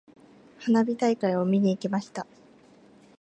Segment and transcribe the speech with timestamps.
[0.57, 2.25] 花火大会を見に行きました。